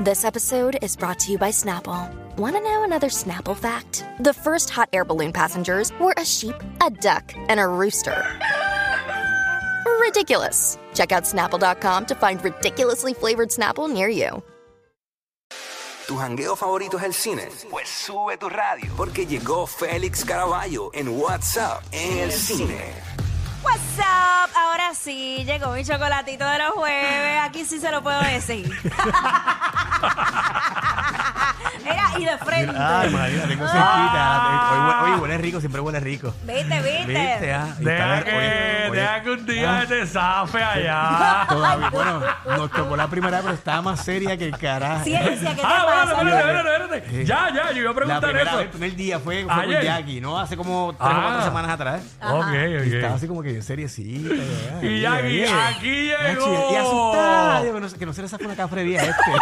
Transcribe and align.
This 0.00 0.24
episode 0.24 0.78
is 0.80 0.96
brought 0.96 1.18
to 1.18 1.30
you 1.30 1.36
by 1.36 1.50
Snapple. 1.50 2.08
Want 2.38 2.56
to 2.56 2.62
know 2.62 2.84
another 2.84 3.08
Snapple 3.10 3.54
fact? 3.54 4.02
The 4.20 4.32
first 4.32 4.70
hot 4.70 4.88
air 4.94 5.04
balloon 5.04 5.30
passengers 5.30 5.92
were 6.00 6.14
a 6.16 6.24
sheep, 6.24 6.54
a 6.80 6.88
duck, 6.88 7.34
and 7.50 7.60
a 7.60 7.66
rooster. 7.66 8.16
Ridiculous. 10.00 10.78
Check 10.94 11.12
out 11.12 11.24
snapple.com 11.24 12.06
to 12.06 12.14
find 12.14 12.42
ridiculously 12.42 13.12
flavored 13.12 13.50
Snapple 13.50 13.92
near 13.92 14.08
you. 14.08 14.42
¿Tu 16.06 16.16
jangueo 16.16 16.56
favorito 16.56 16.96
es 16.96 17.04
el 17.04 17.12
cine? 17.12 17.48
Pues 17.70 17.86
sube 17.86 18.38
tu 18.38 18.48
radio, 18.48 18.90
porque 18.96 19.26
llegó 19.26 19.66
Félix 19.66 20.24
Caraballo 20.24 20.90
en 20.94 21.08
WhatsApp 21.08 21.84
en 21.92 22.18
el 22.18 22.32
cine. 22.32 22.94
What's 23.62 23.98
up? 23.98 24.50
Ahora 24.56 24.94
sí, 24.94 25.44
llegó 25.44 25.72
mi 25.72 25.84
chocolatito 25.84 26.44
de 26.46 26.58
los 26.58 26.70
jueves. 26.70 27.40
Aquí 27.42 27.64
sí 27.64 27.78
se 27.78 27.90
lo 27.90 28.02
puedo 28.02 28.20
decir. 28.22 28.70
Mira, 31.82 32.10
y 32.18 32.24
de 32.24 32.38
frente. 32.38 32.74
Ay, 32.78 33.10
María, 33.10 33.42
tengo 33.42 33.66
cerquita. 33.66 34.70
Hoy, 34.72 34.78
hue- 34.78 35.14
hoy 35.14 35.20
huele 35.20 35.38
rico, 35.38 35.60
siempre 35.60 35.80
huele 35.80 36.00
rico. 36.00 36.34
Viste, 36.44 36.62
viste. 36.82 37.04
¿Viste? 37.06 37.52
ah? 37.54 37.74
Y 37.78 37.84
Deja 37.84 38.18
está- 38.18 38.24
que, 38.30 38.36
oye, 38.36 38.88
oye, 38.90 39.00
deja 39.00 39.22
que 39.22 39.30
un 39.30 39.46
día 39.46 39.78
ah, 39.80 39.84
te 39.86 40.06
zafe 40.06 40.62
allá. 40.62 41.46
Todavía, 41.48 41.90
bueno, 41.90 42.20
nos 42.56 42.70
tocó 42.70 42.96
la 42.96 43.08
primera, 43.08 43.40
pero 43.40 43.54
estaba 43.54 43.82
más 43.82 44.04
seria 44.04 44.36
que 44.36 44.44
el 44.46 44.56
carajo. 44.58 45.04
Ciencia, 45.04 45.50
¿qué 45.54 45.60
te 45.60 45.66
ah, 45.66 45.84
bueno, 45.84 46.02
espérate, 46.12 46.58
espérate, 46.58 46.96
espérate. 46.96 47.24
Ya, 47.24 47.48
ya, 47.54 47.72
yo 47.72 47.80
iba 47.82 47.90
a 47.90 47.92
La 47.92 47.94
preguntar 47.94 48.20
primera 48.22 48.48
eso. 48.50 48.56
vez, 48.58 48.64
el 48.66 48.70
primer 48.72 48.96
día 48.96 49.18
fue, 49.18 49.44
fue 49.44 49.52
Ayer. 49.52 49.76
con 49.76 49.84
Jackie, 49.84 50.20
¿no? 50.20 50.38
Hace 50.38 50.56
como 50.56 50.94
tres 50.96 51.08
o 51.08 51.12
Ah. 51.12 51.20
cuatro 51.22 51.42
semanas 51.44 51.70
atrás. 51.72 52.02
Ok, 52.22 52.46
Y 52.52 52.94
estaba 52.94 53.12
ok. 53.14 53.16
así 53.16 53.26
como 53.28 53.42
que 53.42 53.50
bien 53.50 53.62
seriecito. 53.62 54.28
¿verdad? 54.30 54.82
Y 54.82 55.00
Jackie, 55.00 55.26
Oye, 55.44 55.48
aquí 55.52 55.90
llegó. 56.08 56.72
Y 56.72 56.76
asustada. 56.76 57.62
Digo, 57.62 57.74
que 57.74 57.80
no, 57.80 57.88
se- 57.88 57.98
que 57.98 58.06
no 58.06 58.12
se 58.12 58.22
le 58.22 58.28
saque 58.28 58.44
una 58.44 58.56
cafrería 58.56 59.00
a 59.00 59.04
este. 59.04 59.32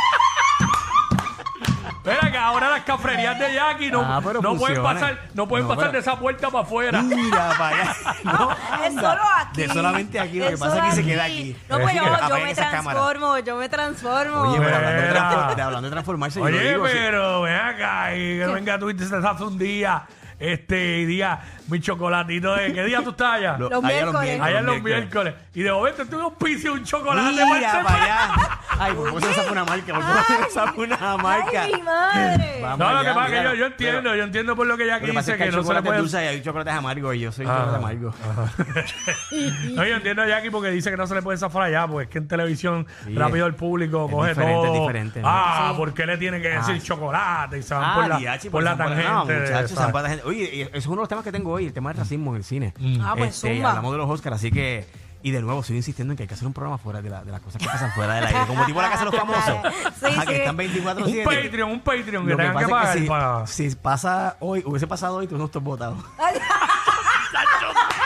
Espera, 2.11 2.33
que 2.33 2.39
ahora 2.39 2.71
las 2.71 2.83
cafrerías 2.83 3.39
de 3.39 3.55
Jackie 3.55 3.91
no, 3.91 4.01
Ah, 4.03 4.21
pero 4.25 4.41
no 4.41 4.55
pueden 4.57 4.77
funciona. 4.77 4.83
pasar, 5.01 5.19
no 5.35 5.49
pueden 5.49 5.67
No, 5.67 5.75
pasar 5.75 5.91
pero- 5.91 5.93
de 5.93 5.99
esa 6.01 6.19
puerta 6.19 6.51
para 6.51 6.65
afuera. 6.65 7.03
Mira 7.03 7.51
para 7.59 7.77
allá. 7.83 7.95
No, 8.25 8.51
Es 8.53 8.87
anda. 8.89 9.03
solo 9.03 9.23
aquí. 9.39 9.61
De 9.63 9.69
solamente 9.69 10.21
aquí. 10.21 10.39
Lo 10.41 10.49
que 10.49 10.57
pasa 10.59 10.67
es 10.77 10.83
que 10.85 10.91
solo 10.91 10.95
se 11.03 11.05
queda 11.05 11.25
aquí. 11.25 11.57
No, 11.69 11.79
pues 11.79 11.95
yo, 11.95 12.03
que 12.03 12.09
yo 12.09 12.15
apaguen 12.15 12.45
me 12.47 12.55
transformo, 12.55 13.39
yo 13.39 13.57
me 13.57 13.69
transformo. 13.69 14.41
Oye, 14.43 14.59
pero 14.61 14.77
hablando 14.77 15.01
de, 15.03 15.09
Mira. 15.09 15.31
transfor- 15.31 15.55
de- 15.57 15.63
hablando 15.63 15.87
de 15.89 15.93
transformarse, 15.93 16.39
yo 16.41 16.49
lo 16.49 16.57
Oye, 16.57 16.71
digo, 16.73 16.87
sí. 16.87 16.93
pero 16.95 17.43
ven 17.43 17.55
acá 17.57 18.15
y 18.15 18.39
que 18.39 18.47
venga 18.47 18.79
tú 18.79 18.91
y 18.91 18.95
te 18.95 19.05
hace 19.05 19.45
un 19.45 19.59
día, 19.59 20.03
este 20.39 21.07
día, 21.07 21.41
mi 21.69 21.81
chocolatito 21.81 22.55
de 22.55 22.73
¿qué 22.73 22.85
día 22.85 23.03
tú 23.03 23.11
estás 23.11 23.35
allá? 23.35 23.57
Lo- 23.59 23.69
Los 23.71 23.85
allá 23.85 23.95
miércoles. 23.95 24.41
allá 24.41 24.59
en 24.61 24.67
los 24.67 24.83
miércoles. 24.83 25.35
Y 25.55 25.63
de 25.63 25.73
momento 25.73 26.07
tú 26.07 26.21
auspicio 26.21 26.73
un 26.75 26.85
chocolate 26.85 27.31
Mira 27.33 27.73
para 27.73 27.83
para 27.85 28.05
allá. 28.05 28.59
Ay, 28.81 28.93
por 28.95 29.07
favor, 29.07 29.23
se 29.25 29.35
saca 29.35 29.53
una 29.53 29.65
marca. 29.65 29.95
Por 29.95 30.03
favor, 30.03 30.25
se 30.47 30.51
saca 30.51 30.81
una 30.81 31.17
marca. 31.17 31.63
Ay, 31.63 31.73
mi 31.75 31.83
madre. 31.83 32.59
Vamos 32.63 32.79
No, 32.79 32.93
lo 32.93 32.99
allá, 32.99 33.09
que 33.09 33.15
pasa 33.15 33.27
es 33.27 33.33
que 33.33 33.39
mira. 33.39 33.51
yo, 33.51 33.57
yo 33.59 33.67
entiendo, 33.67 34.15
yo 34.15 34.25
entiendo 34.25 34.57
por 34.57 34.67
lo 34.67 34.77
que 34.77 34.85
Lo 34.85 34.89
Jackie 34.91 35.07
que 35.07 35.13
pasa 35.13 35.21
dice 35.21 35.33
es 35.33 35.37
que, 35.37 35.39
que 35.39 35.45
hay 35.45 35.49
no 35.51 35.53
se 35.55 35.59
le 35.59 35.63
chocolate 35.65 35.87
puede. 35.87 35.99
dulce 35.99 36.25
y 36.25 36.27
hay 36.29 36.43
chocolate 36.43 36.71
amargo 36.71 37.13
y 37.15 37.21
yo 37.21 37.33
soy 37.33 37.47
Ah. 37.49 37.57
chocolate 37.59 37.77
amargo. 37.77 38.15
No, 39.75 39.85
yo 39.85 39.97
entiendo 39.97 40.23
a 40.23 40.27
Jackie 40.29 40.51
porque 40.51 40.71
dice 40.71 40.91
que 40.91 40.97
no 40.97 41.07
se 41.07 41.15
le 41.15 41.23
puede 41.23 41.39
zafar 41.39 41.63
allá, 41.63 41.87
porque 41.87 42.05
es 42.05 42.11
que 42.11 42.19
en 42.19 42.29
televisión 42.29 42.87
Sí, 43.05 43.15
rápido 43.15 43.47
el 43.47 43.55
público 43.55 44.07
es 44.07 44.13
coge 44.15 44.29
diferente, 44.31 44.55
todo. 44.55 44.75
es 44.75 44.81
diferente, 44.81 45.21
¿no? 45.23 45.29
Ah, 45.29 45.69
Sí. 45.73 45.77
¿por 45.77 45.95
qué 45.95 46.07
le 46.07 46.17
tiene 46.19 46.41
que 46.41 46.49
decir 46.49 46.77
Ah. 46.79 46.83
chocolate? 46.85 47.59
Y 47.59 47.63
se 47.63 47.75
van 47.75 47.85
Ah, 47.85 47.95
por 47.95 48.09
la, 48.09 48.19
diache, 48.19 48.51
por 48.51 48.63
la 48.63 48.77
tangente. 48.77 49.09
No, 49.09 49.25
de- 49.27 49.41
muchachos, 49.41 49.71
¿sabes? 49.71 49.71
San 49.73 49.91
Juan- 49.91 50.07
gente- 50.07 50.28
Oye, 50.29 50.51
y 50.55 50.61
eso 50.63 50.71
es 50.75 50.87
uno 50.87 50.97
de 50.97 51.01
los 51.03 51.09
temas 51.09 51.25
que 51.25 51.33
tengo 51.33 51.53
hoy, 51.53 51.67
el 51.67 51.73
tema 51.73 51.91
del 51.91 51.99
racismo 51.99 52.31
en 52.33 52.37
el 52.37 52.45
cine. 52.45 52.75
Ah, 53.03 53.15
pues, 53.17 53.35
Este, 53.37 53.55
zumba. 53.55 53.71
hablamos 53.71 53.93
de 53.93 53.99
los 53.99 54.11
Oscars, 54.11 54.37
así 54.37 54.51
que. 54.51 54.87
Y 55.21 55.33
de 55.33 55.43
nuevo, 55.43 55.65
sigo 55.65 55.77
insistiendo 55.77 56.13
en 56.13 56.17
que 56.17 56.23
hay 56.23 56.29
que 56.29 56.35
hacer 56.35 56.47
un 56.47 56.53
programa 56.53 56.79
fuera 56.79 57.03
de, 57.03 57.11
la- 57.11 57.25
de 57.25 57.33
las 57.33 57.41
cosas 57.41 57.61
que 57.61 57.67
pasan 57.67 57.91
fuera 57.91 58.15
del 58.15 58.27
aire. 58.27 58.39
Como 58.47 58.65
tipo 58.67 58.81
la 58.81 58.89
casa 58.89 59.05
de 59.05 59.11
los 59.11 59.19
famosos. 59.21 59.57
Sí, 59.99 60.07
Ajá, 60.07 60.21
sí. 60.23 60.27
que 60.29 60.37
están 60.37 60.55
Un 60.55 60.61
24-7. 60.63 61.25
Patreon, 61.25 61.71
un 61.73 61.81
Patreon 61.81 62.25
que 62.25 62.31
Lo 62.31 62.37
que 62.37 62.43
tengan 62.45 62.57
que, 62.59 62.65
pasa 62.65 62.69
pagar 62.71 62.87
es 62.89 62.95
que 62.95 63.01
si, 63.01 63.09
para. 63.09 63.47
si 63.49 63.71
pasa 63.75 64.37
hoy, 64.39 64.63
hubiese 64.65 64.87
pasado 64.87 65.17
hoy, 65.17 65.27
tú 65.27 65.37
no 65.37 65.47
estás 65.47 65.61
votado. 65.63 65.97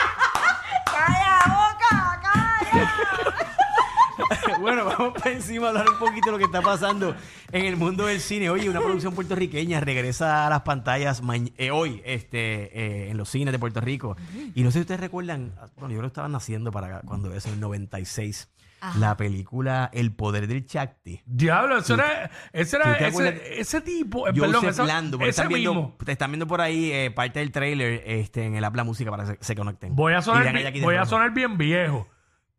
bueno, 4.62 4.84
vamos 4.86 5.12
para 5.14 5.32
encima 5.32 5.66
a 5.66 5.68
hablar 5.70 5.88
un 5.90 5.98
poquito 5.98 6.26
de 6.26 6.32
lo 6.32 6.38
que 6.38 6.44
está 6.44 6.62
pasando 6.62 7.14
en 7.52 7.64
el 7.66 7.76
mundo 7.76 8.06
del 8.06 8.20
cine. 8.20 8.48
Oye, 8.50 8.68
una 8.70 8.80
producción 8.80 9.14
puertorriqueña 9.14 9.80
regresa 9.80 10.46
a 10.46 10.50
las 10.50 10.62
pantallas 10.62 11.20
eh, 11.58 11.70
hoy 11.70 12.00
este, 12.04 13.06
eh, 13.06 13.10
en 13.10 13.16
los 13.16 13.28
cines 13.28 13.52
de 13.52 13.58
Puerto 13.58 13.80
Rico. 13.80 14.16
Y 14.54 14.62
no 14.62 14.70
sé 14.70 14.78
si 14.78 14.80
ustedes 14.82 15.00
recuerdan, 15.00 15.52
bueno, 15.76 15.90
yo 15.92 15.98
creo 15.98 16.02
que 16.02 16.06
estaban 16.06 16.32
naciendo 16.32 16.70
para 16.72 17.00
cuando 17.00 17.32
eso, 17.34 17.48
en 17.48 17.54
el 17.54 17.60
96, 17.60 18.48
la 18.98 19.16
película 19.16 19.90
El 19.92 20.12
Poder 20.12 20.48
del 20.48 20.66
Chakti. 20.66 21.20
Diablo, 21.24 21.78
eso 21.78 21.94
era, 21.94 22.30
ese, 22.52 22.76
era 22.76 22.96
ese, 22.96 23.60
ese 23.60 23.80
tipo, 23.80 24.26
eh, 24.26 24.32
Joseph 24.34 24.50
perdón, 24.52 24.68
esa- 24.70 24.84
Lando, 24.84 25.18
porque 25.18 25.30
ese 25.30 25.42
están 25.42 25.48
viendo, 25.52 25.74
mismo. 25.74 25.96
te 26.04 26.12
están 26.12 26.30
viendo 26.32 26.46
por 26.48 26.60
ahí 26.60 26.90
eh, 26.90 27.10
parte 27.12 27.38
del 27.38 27.52
trailer 27.52 28.02
este, 28.06 28.44
en 28.44 28.56
el 28.56 28.64
App 28.64 28.74
La 28.74 28.82
Música 28.82 29.10
para 29.10 29.24
que 29.24 29.30
se, 29.34 29.38
se 29.40 29.54
conecten. 29.54 29.94
Voy 29.94 30.14
a 30.14 30.22
sonar, 30.22 30.52
voy 30.82 30.96
a 30.96 31.06
sonar 31.06 31.30
bien 31.32 31.56
viejo. 31.58 32.08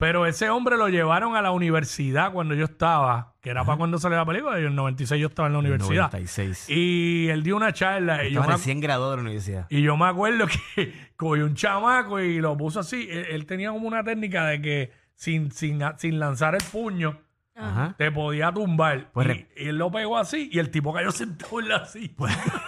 Pero 0.04 0.26
ese 0.26 0.50
hombre 0.50 0.76
lo 0.76 0.90
llevaron 0.90 1.38
a 1.38 1.42
la 1.42 1.52
universidad 1.52 2.34
cuando 2.34 2.56
yo 2.56 2.66
estaba, 2.66 3.36
que 3.40 3.50
era 3.50 3.64
para 3.64 3.78
cuando 3.78 3.98
salió 3.98 4.18
la 4.18 4.26
película, 4.26 4.58
y 4.60 4.64
en 4.64 4.68
el 4.68 4.76
96 4.76 5.22
yo 5.22 5.28
estaba 5.30 5.48
en 5.48 5.54
la 5.54 5.60
universidad. 5.60 6.12
96. 6.12 6.70
Y 6.70 7.30
él 7.30 7.42
dio 7.42 7.56
una 7.56 7.72
charla 7.72 8.26
y 8.26 8.34
yo, 8.34 8.44
recién 8.44 8.82
graduado 8.82 9.12
de 9.12 9.18
la 9.18 9.24
universidad. 9.24 9.66
y 9.70 9.82
yo 9.82 9.96
me 9.96 10.06
acuerdo 10.08 10.48
que 10.76 10.94
cogió 11.16 11.46
un 11.46 11.56
chamaco 11.56 12.20
y 12.20 12.42
lo 12.42 12.58
puso 12.58 12.82
así. 12.82 13.08
Él, 13.10 13.28
él 13.30 13.46
tenía 13.46 13.72
como 13.72 13.88
una 13.88 14.04
técnica 14.04 14.46
de 14.46 14.62
que 14.62 14.92
sin, 15.16 15.52
sin, 15.52 15.82
sin 15.96 16.20
lanzar 16.20 16.54
el 16.56 16.64
puño, 16.70 17.22
Ajá. 17.56 17.94
te 17.98 18.12
podía 18.12 18.52
tumbar. 18.52 19.12
Pues 19.14 19.26
y, 19.26 19.30
re- 19.30 19.48
y 19.58 19.68
él 19.68 19.78
lo 19.78 19.92
pegó 19.92 20.18
así 20.18 20.50
y 20.52 20.60
el 20.60 20.70
tipo 20.72 20.92
cayó 20.94 21.12
sentado 21.14 21.60
en 21.60 21.70
la 21.70 21.86
silla. 21.86 22.14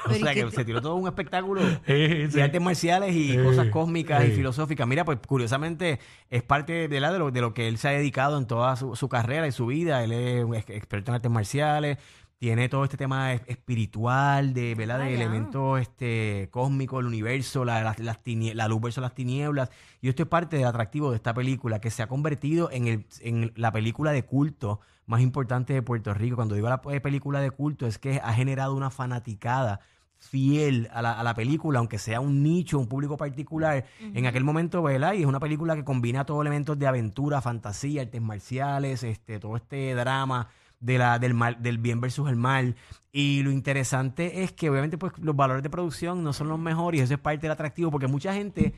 o 0.06 0.14
sea 0.14 0.34
que 0.34 0.52
se 0.52 0.64
tiró 0.66 0.82
todo 0.82 0.96
un 0.96 1.08
espectáculo 1.08 1.62
Sí, 1.62 1.72
sí. 1.88 2.28
de 2.28 2.44
artes 2.44 2.62
marciales 2.62 3.16
y 3.16 3.32
Sí, 3.32 3.38
cosas 3.44 3.68
cósmicas 3.70 4.24
y 4.26 4.32
filosóficas. 4.32 4.88
Mira, 4.88 5.04
pues 5.06 5.18
curiosamente 5.28 6.00
es 6.30 6.44
parte 6.44 6.88
de, 6.88 7.00
la, 7.00 7.12
de, 7.12 7.20
lo, 7.20 7.32
de 7.32 7.42
lo 7.42 7.54
que 7.54 7.68
él 7.68 7.78
se 7.78 7.88
ha 7.88 7.92
dedicado 7.92 8.38
en 8.38 8.46
toda 8.48 8.76
su, 8.76 8.96
su 8.96 9.10
carrera 9.10 9.48
y 9.48 9.52
su 9.52 9.66
vida. 9.66 10.04
Él 10.04 10.12
es 10.12 10.44
un 10.44 10.56
ex- 10.56 10.70
experto 10.70 11.12
en 11.12 11.16
artes 11.16 11.32
marciales, 11.32 11.98
tiene 12.38 12.68
todo 12.70 12.84
este 12.84 12.98
tema 12.98 13.34
es- 13.34 13.42
espiritual, 13.48 14.54
de, 14.54 14.76
¿verdad? 14.76 14.98
de 15.00 15.06
Ah, 15.06 15.10
ya. 15.10 15.16
elementos 15.16 15.80
este, 15.80 16.50
cósmicos, 16.52 17.00
el 17.00 17.06
universo, 17.08 17.64
la, 17.66 17.82
las- 17.84 18.00
la 18.00 18.68
luz 18.68 18.82
versus 18.82 19.02
las 19.02 19.14
tinieblas. 19.16 19.70
Y 20.02 20.10
esto 20.10 20.24
es 20.24 20.30
parte 20.30 20.58
del 20.58 20.66
atractivo 20.68 21.12
de 21.12 21.16
esta 21.18 21.34
película, 21.34 21.80
que 21.80 21.90
se 21.92 22.04
ha 22.04 22.08
convertido 22.08 22.70
en, 22.72 22.88
el, 22.88 23.06
en 23.22 23.52
la 23.56 23.72
película 23.72 24.12
de 24.12 24.24
culto 24.24 24.80
más 25.08 25.22
importante 25.22 25.74
de 25.74 25.82
Puerto 25.82 26.14
Rico. 26.14 26.36
Cuando 26.36 26.56
digo 26.56 26.68
la 26.70 26.82
eh, 26.92 27.00
película 27.00 27.40
de 27.40 27.52
culto, 27.52 27.88
es 27.88 27.98
que 28.00 28.20
ha 28.24 28.34
generado 28.34 28.76
una 28.76 28.90
fanaticada 28.90 29.80
fiel 30.18 30.90
a 30.94 31.02
la, 31.02 31.20
a 31.20 31.24
la 31.24 31.34
película, 31.36 31.80
aunque 31.80 32.00
sea 32.00 32.20
un 32.20 32.42
nicho, 32.42 32.80
un 32.80 32.88
público 32.88 33.16
particular. 33.18 33.86
En 34.00 34.26
aquel 34.26 34.44
momento, 34.44 34.82
¿verdad? 34.82 35.14
Y 35.14 35.22
es 35.22 35.26
una 35.28 35.40
película 35.40 35.76
que 35.76 35.84
combina 35.84 36.26
todos 36.26 36.42
elementos 36.42 36.80
de 36.80 36.88
aventura, 36.88 37.42
fantasía, 37.42 38.02
artes 38.02 38.22
marciales, 38.22 39.04
este, 39.04 39.40
todo 39.40 39.56
este 39.56 39.94
drama 39.94 40.48
de 40.86 40.98
la, 40.98 41.20
del, 41.20 41.34
mal, 41.34 41.58
del 41.62 41.78
bien 41.78 42.00
versus 42.02 42.30
el 42.30 42.36
mal. 42.36 42.76
Y 43.12 43.42
lo 43.44 43.52
interesante 43.52 44.44
es 44.44 44.52
que 44.52 44.70
obviamente 44.70 44.98
pues 44.98 45.14
los 45.20 45.36
valores 45.36 45.64
de 45.64 45.70
producción 45.70 46.24
no 46.24 46.34
son 46.34 46.50
los 46.50 46.60
mejores 46.60 47.00
y 47.00 47.04
eso 47.04 47.14
es 47.14 47.20
parte 47.20 47.42
del 47.44 47.52
atractivo 47.52 47.90
porque 47.92 48.08
mucha 48.08 48.34
gente 48.34 48.74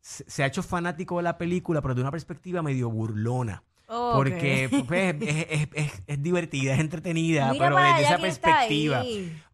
se, 0.00 0.28
se 0.30 0.42
ha 0.42 0.46
hecho 0.46 0.62
fanático 0.62 1.16
de 1.16 1.22
la 1.24 1.38
película, 1.38 1.80
pero 1.82 1.94
de 1.94 2.02
una 2.02 2.10
perspectiva 2.10 2.62
medio 2.62 2.90
burlona. 2.90 3.62
Ok. 3.86 4.14
Porque 4.16 4.84
pues, 4.86 5.16
es, 5.22 5.46
es- 5.50 5.68
es- 5.72 6.02
es 6.06 6.22
divertida, 6.22 6.74
es 6.74 6.80
entretenida, 6.80 7.48
Mira 7.52 7.64
pero 7.66 7.76
desde 7.78 8.02
esa 8.02 8.18
perspectiva. 8.18 9.02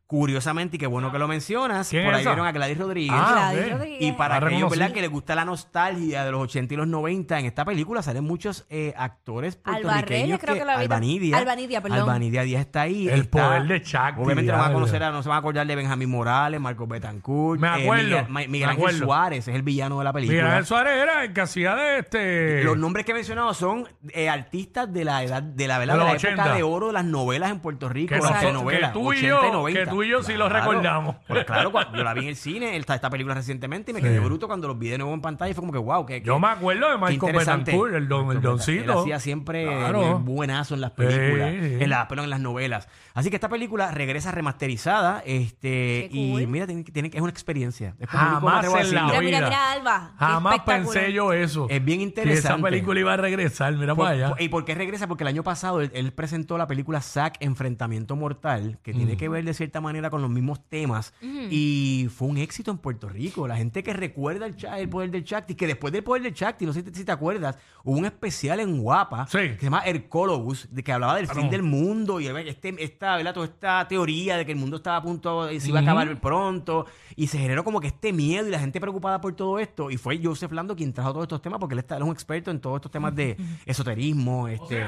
Curiosamente, 0.06 0.76
y 0.76 0.78
qué 0.78 0.86
bueno 0.86 1.10
que 1.10 1.18
lo 1.18 1.26
mencionas, 1.26 1.88
¿Quién 1.88 2.04
por 2.04 2.12
es 2.12 2.18
ahí 2.18 2.22
esa? 2.22 2.30
vieron 2.32 2.46
a 2.46 2.52
Gladys 2.52 2.76
Rodríguez. 2.78 3.12
Ah, 3.18 3.50
Gladys 3.50 3.64
ok. 3.64 3.72
Rodríguez. 3.78 4.02
Y 4.02 4.12
para 4.12 4.34
Ah, 4.34 4.38
aquellos 4.46 4.92
que 4.92 5.00
les 5.00 5.10
gusta 5.10 5.34
la 5.34 5.44
nostalgia 5.46 6.24
de 6.26 6.30
los 6.30 6.42
80 6.42 6.74
y 6.74 6.76
los 6.76 6.86
90, 6.86 7.38
en 7.40 7.46
esta 7.46 7.64
película 7.64 8.02
salen 8.02 8.22
muchos 8.22 8.66
eh, 8.68 8.92
actores 8.98 9.58
Albarreño, 9.64 9.82
puertorriqueños. 9.90 10.40
creo 10.40 10.54
que 10.56 10.64
la 10.66 10.76
vi- 10.76 10.82
Albanidia. 10.82 11.38
Albanidia, 11.38 11.80
perdón. 11.80 12.00
Albanidia 12.00 12.42
Díaz 12.42 12.60
está 12.60 12.82
ahí. 12.82 13.08
El 13.08 13.22
está- 13.22 13.46
poder 13.48 13.62
de 13.66 13.82
Chakti, 13.82 14.20
Obviamente 14.22 14.52
no 14.52 14.58
van 14.58 14.60
a 14.60 14.68
diablo. 14.68 14.80
conocer, 14.86 15.02
a- 15.02 15.10
no 15.10 15.22
se 15.22 15.28
van 15.30 15.36
a 15.36 15.38
acordar 15.38 15.66
de 15.66 15.74
Benjamín 15.74 16.10
Morales, 16.10 16.60
Marcos 16.60 16.86
Betancourt. 16.86 17.60
Me 17.60 17.68
eh, 17.68 17.70
acuerdo, 17.82 18.04
Miguel, 18.04 18.24
Ma- 18.28 18.40
me 18.40 18.48
Miguel 18.48 18.68
Ángel 18.68 18.82
acuerdo. 18.84 19.04
Suárez 19.06 19.48
es 19.48 19.54
el 19.54 19.62
villano 19.62 19.98
de 19.98 20.04
la 20.04 20.12
película. 20.12 20.36
Miguel 20.36 20.50
Ángel 20.52 20.66
Suárez 20.66 21.02
era 21.02 21.24
el 21.24 21.32
que 21.32 21.40
hacía 21.40 21.74
de 21.76 21.98
este. 22.00 22.62
Los 22.62 22.76
nombres 22.76 23.06
que 23.06 23.12
he 23.12 23.14
mencionado 23.14 23.54
son 23.54 23.88
eh, 24.12 24.28
artistas 24.28 24.92
de 24.92 25.04
la 25.04 25.24
edad 25.24 25.42
de 25.42 25.66
la, 25.66 25.78
¿verdad? 25.78 25.94
De 25.94 25.98
de 26.00 26.04
los 26.12 26.22
la 26.22 26.28
época 26.28 26.42
80. 26.44 26.56
de 26.56 26.62
oro 26.62 26.86
de 26.88 26.92
las 26.92 27.04
novelas 27.06 27.50
en 27.50 27.60
Puerto 27.60 27.88
Rico, 27.88 28.10
que, 28.10 28.14
las 28.16 28.24
nosotros- 28.24 28.42
telenovelas, 28.42 28.90
que 28.92 28.98
tú 28.98 29.12
y 29.14 29.16
80 29.16 29.28
yo, 29.28 29.48
y 29.48 29.52
90. 29.52 29.80
que 29.84 29.93
tú 29.94 30.02
y 30.02 30.08
yo 30.08 30.22
sí 30.22 30.32
lo 30.34 30.48
Claro. 30.48 30.70
recordamos. 30.72 31.16
Pues 31.28 31.44
claro, 31.44 31.70
cuando 31.70 31.96
yo 31.96 32.04
la 32.04 32.14
vi 32.14 32.22
en 32.22 32.28
el 32.28 32.36
cine, 32.36 32.76
esta, 32.76 32.94
esta 32.94 33.10
película 33.10 33.34
recientemente, 33.34 33.90
y 33.92 33.94
me 33.94 34.00
quedé 34.02 34.18
bruto 34.18 34.46
cuando 34.46 34.66
los 34.68 34.78
vi 34.78 34.88
de 34.88 34.98
nuevo 34.98 35.14
en 35.14 35.20
pantalla 35.20 35.50
y 35.50 35.54
fue 35.54 35.62
como 35.62 35.72
que, 35.72 35.78
wow, 35.78 36.04
que, 36.06 36.20
Yo 36.22 36.38
me 36.38 36.48
acuerdo 36.48 36.90
de 36.90 36.98
Michael 36.98 37.36
Betancourt, 37.36 37.94
el 37.94 38.08
don- 38.08 38.30
el 38.30 38.36
Él 38.38 38.42
doncito. 38.42 39.00
hacía 39.00 39.20
siempre 39.20 39.64
Claro. 39.64 40.18
buenazo 40.18 40.74
en 40.74 40.80
las 40.80 40.90
películas, 40.92 41.52
Sí, 41.52 41.60
sí. 41.60 41.76
en 41.84 41.90
las, 41.90 42.06
perdón, 42.06 42.24
en 42.24 42.30
las 42.30 42.40
novelas. 42.40 42.88
Así 43.14 43.30
que 43.30 43.36
esta 43.36 43.48
película 43.48 43.90
regresa 43.92 44.32
remasterizada, 44.32 45.22
este, 45.24 46.08
y 46.10 46.46
mira, 46.46 46.66
tiene, 46.66 46.84
que- 46.84 46.92
tiene 46.92 47.10
que- 47.10 47.18
es 47.18 47.22
una 47.22 47.30
experiencia. 47.30 47.94
Es 47.98 48.08
Jamás 48.08 48.64
en 48.64 48.72
la 48.72 48.78
decirlo. 48.78 49.04
Mira, 49.06 49.20
mira, 49.20 49.38
vida. 49.38 49.48
mira, 49.48 49.72
Alba. 49.72 50.12
Jamás 50.18 50.60
pensé 50.60 51.12
yo 51.12 51.32
eso. 51.32 51.66
Es 51.70 51.84
bien 51.84 51.98
Que 51.98 52.04
interesante. 52.04 52.48
esa 52.54 52.58
película 52.62 53.00
iba 53.00 53.12
a 53.12 53.16
regresar, 53.16 53.72
mira 53.74 53.94
Por- 53.94 54.04
para 54.06 54.16
allá. 54.16 54.28
por- 54.30 54.42
¿Y 54.42 54.48
por 54.48 54.64
qué 54.64 54.74
regresa? 54.74 55.06
Porque 55.06 55.24
el 55.24 55.28
año 55.28 55.42
pasado 55.42 55.80
él, 55.80 55.90
él 55.94 56.12
presentó 56.12 56.58
la 56.58 56.66
película 56.66 57.00
Zack 57.00 57.36
Enfrentamiento 57.40 58.16
Mortal, 58.16 58.78
que 58.82 58.92
Mm. 58.92 58.96
tiene 58.96 59.16
que 59.16 59.28
ver 59.28 59.44
de 59.44 59.54
cierta 59.54 59.80
manera 59.80 59.83
con 60.10 60.22
los 60.22 60.30
mismos 60.30 60.66
temas. 60.68 61.12
Y 61.22 62.08
fue 62.14 62.28
un 62.28 62.38
éxito 62.38 62.70
en 62.70 62.78
Puerto 62.78 63.08
Rico. 63.08 63.46
La 63.46 63.56
gente 63.56 63.82
que 63.82 63.92
recuerda 63.92 64.46
el, 64.46 64.88
poder 64.88 65.10
del 65.10 65.24
Chacti, 65.24 65.54
que 65.54 65.66
después 65.66 65.92
del 65.92 66.02
poder 66.02 66.22
del 66.22 66.34
Chacti, 66.34 66.64
no 66.66 66.72
sé 66.72 66.80
si 66.80 66.90
te, 66.90 66.94
si 66.98 67.04
te 67.04 67.12
acuerdas, 67.12 67.58
hubo 67.82 67.98
un 67.98 68.04
especial 68.06 68.60
en 68.60 68.80
Guapa 68.80 69.26
Sí. 69.26 69.38
que 69.38 69.58
se 69.58 69.64
llama 69.64 69.82
Hercólogos, 69.84 70.68
de 70.70 70.82
que 70.82 70.92
hablaba 70.92 71.16
del 71.16 71.26
Claro. 71.26 71.40
fin 71.42 71.50
del 71.50 71.62
mundo 71.62 72.20
y 72.20 72.26
este, 72.28 72.74
esta, 72.82 73.16
¿verdad? 73.16 73.34
toda 73.34 73.46
esta 73.46 73.86
teoría 73.88 74.36
de 74.36 74.46
que 74.46 74.52
el 74.52 74.58
mundo 74.58 74.76
estaba 74.78 74.96
a 74.96 75.02
punto, 75.02 75.48
se 75.48 75.68
iba 75.68 75.80
a 75.80 75.82
acabar 75.82 76.20
pronto. 76.20 76.86
Y 77.16 77.26
se 77.26 77.38
generó 77.38 77.62
como 77.64 77.80
que 77.80 77.88
este 77.88 78.12
miedo 78.12 78.48
y 78.48 78.50
la 78.50 78.58
gente 78.58 78.80
preocupada 78.80 79.20
por 79.20 79.34
todo 79.34 79.58
esto. 79.58 79.90
Y 79.90 79.96
fue 79.96 80.20
Joseph 80.22 80.52
Lando 80.52 80.74
quien 80.74 80.92
trajo 80.92 81.12
todos 81.12 81.24
estos 81.24 81.42
temas 81.42 81.58
porque 81.60 81.74
él, 81.74 81.80
está, 81.80 81.96
él 81.96 82.02
es 82.02 82.08
un 82.08 82.12
experto 82.14 82.50
en 82.50 82.60
todos 82.60 82.76
estos 82.76 82.90
temas 82.90 83.14
de 83.14 83.36
esoterismo. 83.66 84.48
Este, 84.48 84.86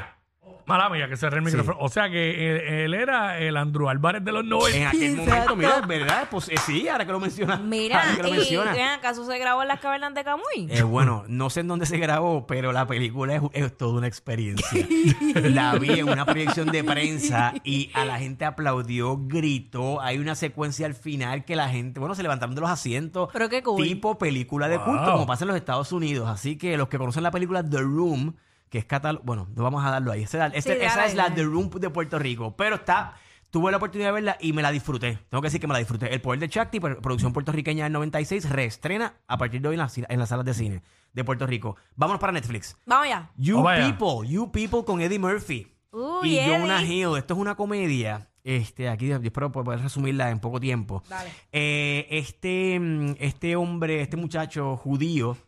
Mala 0.67 0.89
mía, 0.91 1.09
que 1.09 1.17
cerré 1.17 1.39
el 1.39 1.45
micrófono. 1.45 1.77
O 1.81 1.89
sea 1.89 2.11
que 2.11 2.51
él, 2.51 2.61
él 2.75 2.95
era 2.95 3.39
el 3.39 3.57
Andrew 3.57 3.89
Álvarez 3.89 4.25
de 4.25 4.33
los 4.33 4.45
90. 4.45 4.77
en 4.77 4.87
aquel 4.87 5.17
momento, 5.17 5.57
mira, 5.57 5.81
¿verdad? 5.87 6.29
Pues 6.31 6.49
eh, 6.49 6.57
sí, 6.67 6.89
ahora 6.89 7.07
que 7.07 7.13
lo 7.13 7.21
mencionas. 7.21 7.61
Mira, 7.61 8.01
ahora 8.03 8.17
que 8.17 8.23
lo 8.23 8.29
y 8.29 8.33
mencionas. 8.33 8.75
ven, 8.75 8.89
¿acaso 8.89 9.25
se 9.25 9.39
grabó 9.39 9.63
en 9.63 9.69
las 9.69 9.79
cavernas 9.81 10.13
de 10.15 10.25
Camuy? 10.25 10.67
Eh, 10.69 10.83
bueno, 10.83 11.25
no 11.29 11.51
sé 11.51 11.61
en 11.61 11.69
dónde 11.69 11.87
se 11.87 11.99
grabó, 11.99 12.47
pero 12.49 12.73
la 12.73 12.87
película 12.87 13.37
es, 13.37 13.43
es 13.53 13.77
toda 13.77 13.99
una 13.99 14.09
experiencia. 14.09 14.67
la 15.41 15.75
vi 15.79 16.01
en 16.01 16.09
una 16.09 16.27
proyección 16.27 16.69
de 16.73 16.83
prensa 16.83 17.55
y 17.63 17.91
a 17.95 18.05
la 18.05 18.19
gente 18.19 18.45
aplaudió, 18.45 19.19
gritó. 19.27 20.01
Hay 20.01 20.19
una 20.19 20.35
secuencia 20.35 20.87
al 20.87 20.95
final 20.95 21.45
que 21.45 21.55
la 21.55 21.69
gente, 21.69 22.01
bueno, 22.01 22.15
se 22.17 22.23
levantaron 22.25 22.55
de 22.57 22.61
los 22.61 22.71
asientos. 22.71 23.29
Pero 23.33 23.49
qué 23.49 23.63
cool. 23.63 23.83
Tipo 23.83 24.19
película 24.19 24.69
de 24.69 24.79
Wow. 24.79 24.85
culto, 24.87 25.13
como 25.13 25.27
pasa 25.27 25.45
en 25.45 25.49
los 25.49 25.57
Estados 25.57 25.93
Unidos. 25.93 26.29
Así 26.29 26.57
que 26.59 26.77
los 26.77 26.89
que 26.89 26.99
conocen 26.99 27.23
la 27.23 27.31
película 27.31 27.63
The 27.63 27.79
Room, 27.79 28.35
que 28.71 28.79
es 28.79 28.85
catálogo, 28.85 29.25
bueno, 29.25 29.49
no 29.55 29.63
vamos 29.63 29.85
a 29.85 29.91
darlo 29.91 30.13
ahí. 30.13 30.23
Esa, 30.25 30.47
esa- 30.49 30.61
Sí, 30.73 30.79
esa 30.81 30.97
dale, 30.97 31.09
es 31.09 31.15
la. 31.15 31.35
The 31.35 31.43
Room 31.45 31.71
de 31.71 31.91
Puerto 31.91 32.19
Rico, 32.19 32.57
pero 32.57 32.77
está... 32.77 33.15
Tuve 33.49 33.71
la 33.71 33.77
oportunidad 33.79 34.09
de 34.09 34.13
verla 34.13 34.37
y 34.41 34.53
me 34.53 34.61
la 34.61 34.71
disfruté. 34.73 35.19
Tengo 35.31 35.41
que 35.41 35.47
decir 35.47 35.61
que 35.61 35.67
me 35.69 35.73
la 35.73 35.79
disfruté. 35.79 36.13
El 36.13 36.21
Poder 36.21 36.41
de 36.41 36.49
Chakti, 36.49 36.81
pro- 36.81 37.01
producción 37.01 37.33
puertorriqueña 37.33 37.85
del 37.85 37.93
96, 37.93 38.51
reestrena 38.51 39.15
a 39.29 39.39
partir 39.39 39.63
de 39.63 39.69
hoy 39.69 39.75
en 39.77 39.79
las, 39.79 39.97
en 39.97 40.19
las 40.19 40.29
salas 40.29 40.45
de 40.45 40.53
cine 40.53 40.83
de 41.13 41.25
Puerto 41.25 41.47
Rico. 41.47 41.77
Vámonos 41.95 42.21
para 42.21 42.33
Netflix. 42.33 42.77
Vamos 42.85 43.09
ya. 43.09 43.31
You 43.37 43.61
Oh, 43.61 43.63
vaya. 43.63 43.87
People, 43.97 44.29
You 44.29 44.51
People 44.51 44.85
con 44.85 45.01
Eddie 45.01 45.21
Murphy 45.21 45.73
Uy, 45.93 46.29
y 46.35 46.39
Eddie. 46.39 46.59
Jonah 46.59 46.83
Hill. 46.83 47.17
Esto 47.17 47.35
es 47.35 47.41
una 47.41 47.55
comedia. 47.55 48.29
Este, 48.43 48.89
aquí 48.91 49.07
yo 49.07 49.17
espero 49.23 49.53
poder 49.53 49.81
resumirla 49.81 50.29
en 50.31 50.41
poco 50.41 50.61
tiempo. 50.61 51.03
Dale. 51.09 51.31
Eh, 51.53 52.09
este, 52.11 52.79
mm, 52.79 53.15
este 53.21 53.57
hombre, 53.57 54.03
este 54.03 54.17
muchacho 54.17 54.77
judío, 54.77 55.39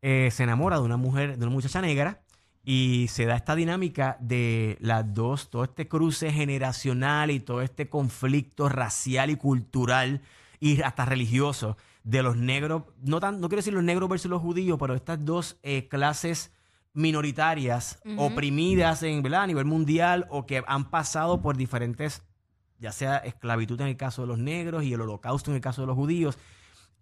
eh, 0.00 0.30
se 0.32 0.42
enamora 0.42 0.78
de 0.78 0.82
una 0.82 0.96
mujer, 0.96 1.36
de 1.38 1.44
una 1.46 1.54
muchacha 1.54 1.80
negra, 1.80 2.21
y 2.64 3.06
se 3.08 3.26
da 3.26 3.36
esta 3.36 3.54
dinámica 3.56 4.16
de 4.20 4.76
las 4.80 5.12
dos, 5.14 5.50
todo 5.50 5.64
este 5.64 5.88
cruce 5.88 6.30
generacional 6.30 7.30
y 7.30 7.40
todo 7.40 7.60
este 7.60 7.88
conflicto 7.88 8.68
racial 8.68 9.30
y 9.30 9.36
cultural 9.36 10.22
y 10.60 10.80
hasta 10.82 11.04
religioso 11.04 11.76
de 12.04 12.22
los 12.22 12.36
negros, 12.36 12.84
no 13.02 13.20
tan, 13.20 13.40
no 13.40 13.48
quiero 13.48 13.60
decir 13.60 13.74
los 13.74 13.82
negros 13.82 14.08
versus 14.08 14.30
los 14.30 14.42
judíos, 14.42 14.78
pero 14.78 14.94
estas 14.94 15.24
dos 15.24 15.58
eh, 15.62 15.88
clases 15.88 16.52
minoritarias 16.94 18.00
oprimidas 18.16 19.02
en, 19.02 19.22
¿verdad? 19.22 19.42
a 19.42 19.46
nivel 19.46 19.64
mundial 19.64 20.26
o 20.28 20.46
que 20.46 20.62
han 20.66 20.90
pasado 20.90 21.40
por 21.40 21.56
diferentes 21.56 22.22
ya 22.82 22.92
sea 22.92 23.18
esclavitud 23.18 23.80
en 23.80 23.86
el 23.86 23.96
caso 23.96 24.22
de 24.22 24.28
los 24.28 24.38
negros 24.38 24.82
y 24.82 24.92
el 24.92 25.00
holocausto 25.00 25.52
en 25.52 25.54
el 25.54 25.60
caso 25.60 25.82
de 25.82 25.86
los 25.86 25.96
judíos, 25.96 26.36